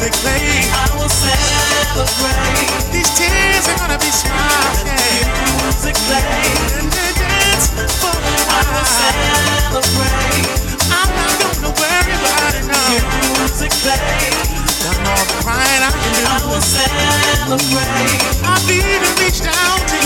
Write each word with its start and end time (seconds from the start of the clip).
music. 0.00 0.24
I 0.72 0.88
will 0.96 1.08
celebrate. 1.12 2.72
These 2.92 3.10
tears 3.12 3.68
are 3.68 3.76
gonna 3.76 4.00
be 4.00 4.08
smiling. 4.08 5.28
Music 5.60 5.94
playing. 6.08 6.56
And 6.80 6.88
dance 6.88 7.68
for 8.00 8.16
me. 8.24 8.34
I 8.48 8.64
will 8.72 8.88
celebrate. 8.88 10.48
I'm 10.88 11.10
not 11.20 11.36
gonna 11.36 11.72
worry 11.76 12.14
about 12.16 12.52
it 12.56 12.64
now. 12.64 12.96
Music 13.44 13.72
playing. 13.84 14.32
Done 14.80 15.04
all 15.04 15.24
the 15.28 15.36
crying 15.44 15.82
I 15.84 15.92
can 15.92 16.12
do. 16.16 16.24
I 16.24 16.38
will 16.48 16.64
celebrate. 16.64 18.24
I've 18.48 18.70
even 18.72 19.12
reached 19.20 19.44
out 19.44 19.84
to 19.84 20.00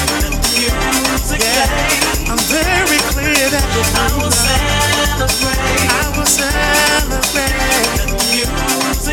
you. 0.59 0.75
Music 1.07 1.39
yeah. 1.39 2.35
I'm 2.35 2.43
very 2.51 2.99
clear 3.15 3.47
that 3.47 3.67
you're 3.71 3.87
I 3.95 4.11
will 4.19 4.35
celebrate. 4.35 5.63
I 5.87 6.11
will 6.19 6.27
celebrate. 6.27 7.55
You. 8.35 8.64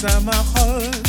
sama 0.00 0.32
xol 0.32 0.99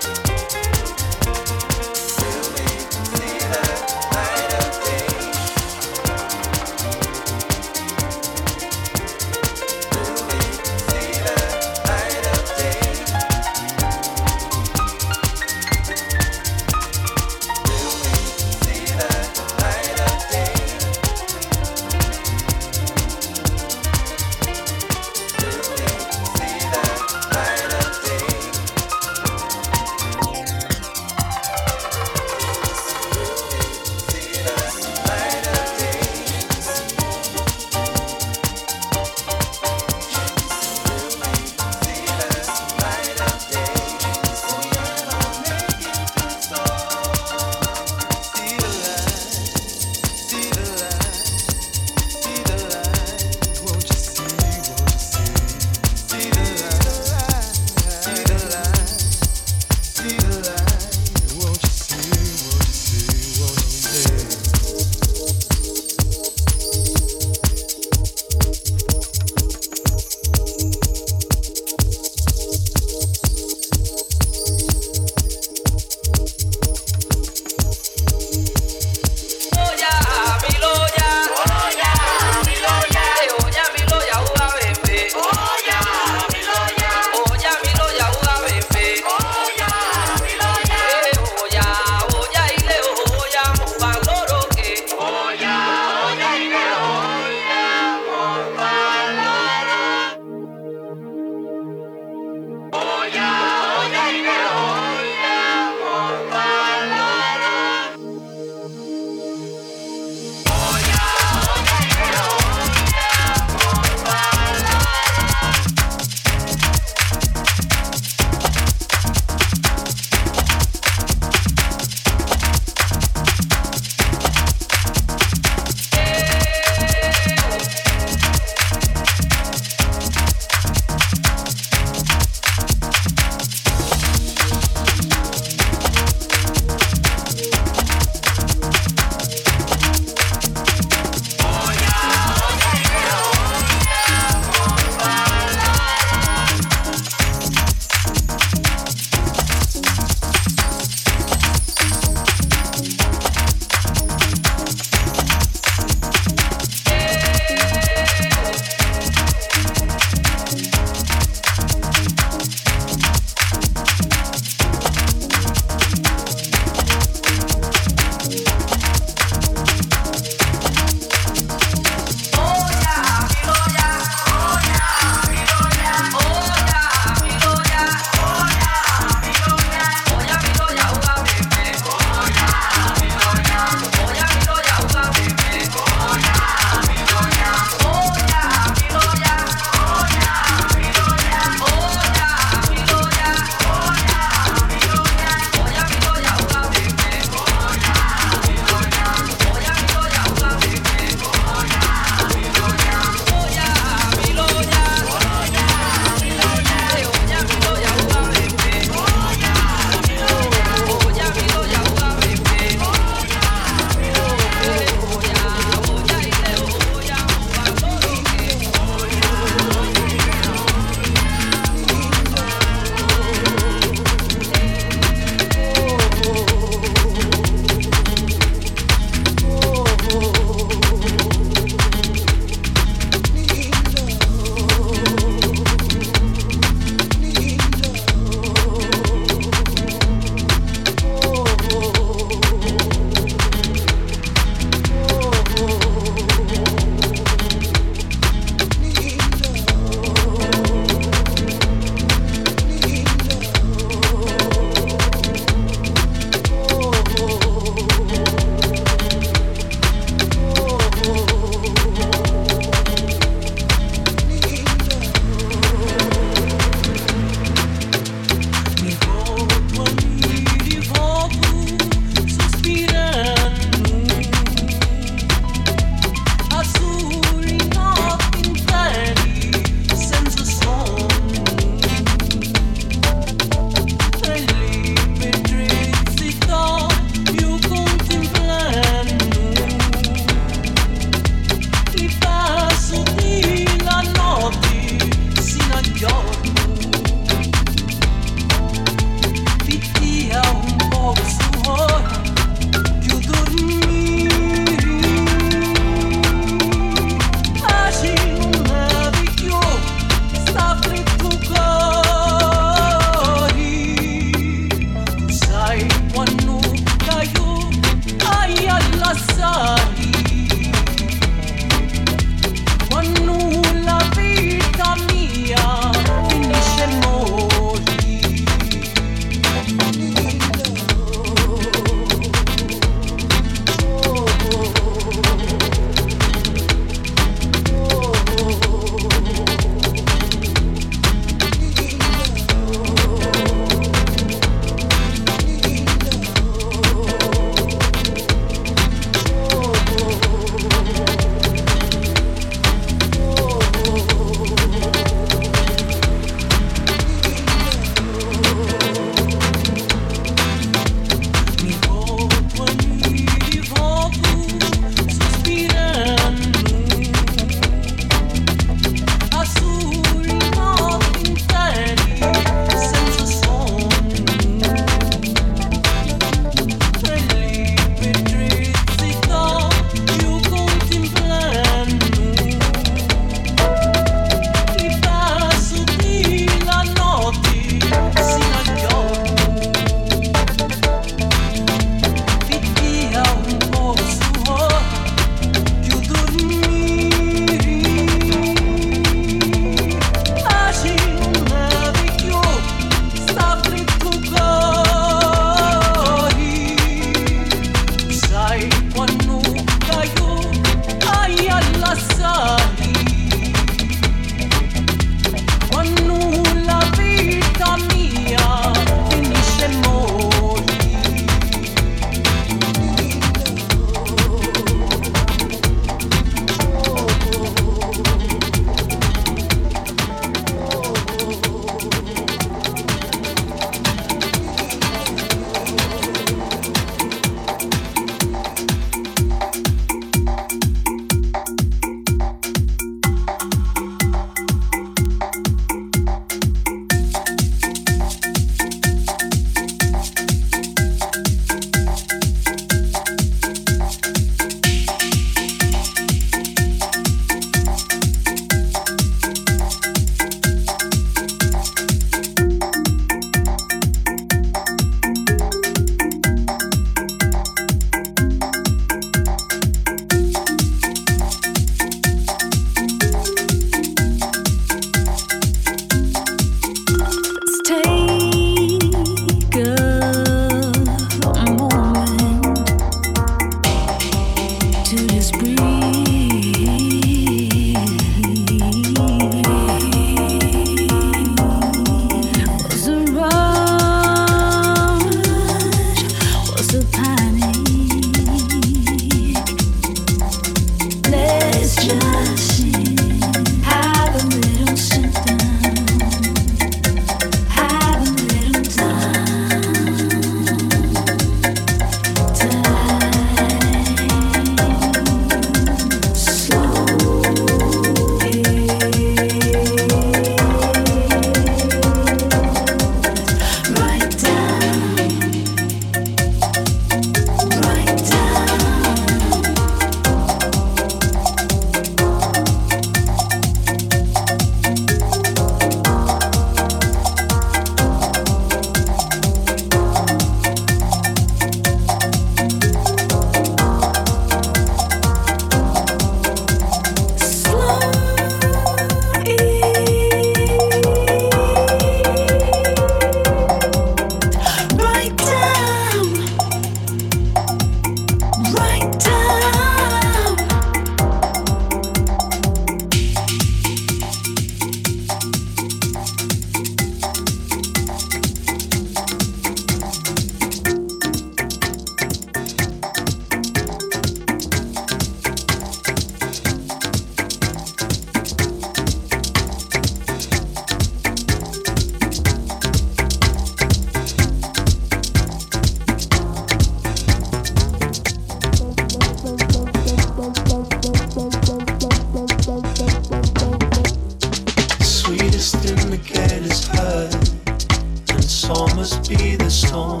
song 599.70 600.00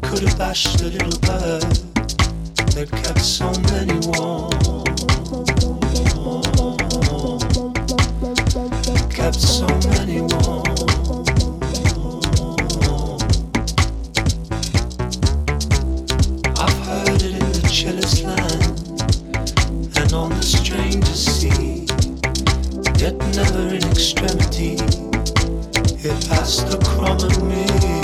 could 0.00 0.22
have 0.22 0.38
bashed 0.38 0.78
the 0.78 0.88
little 0.96 1.20
bird 1.28 1.60
that 2.72 2.88
kept 3.02 3.20
so 3.20 3.52
many 3.68 3.96
warm. 4.08 4.48
Kept 9.10 9.38
so 9.38 9.66
many 9.92 10.22
warm. 10.22 10.64
I've 16.56 16.78
heard 16.88 17.22
it 17.22 17.34
in 17.42 17.52
the 17.58 17.68
chillest 17.70 18.24
land 18.24 18.64
and 19.98 20.12
on 20.14 20.30
the 20.30 20.42
strangest 20.42 21.24
sea, 21.40 21.84
yet 23.02 23.16
never 23.36 23.74
in 23.76 23.84
extremity. 23.84 24.76
It 26.02 26.16
passed 26.30 26.70
the 26.70 26.78
crumb 26.82 27.20
of 27.20 27.42
me. 27.42 27.99